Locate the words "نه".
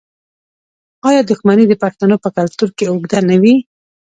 3.29-3.35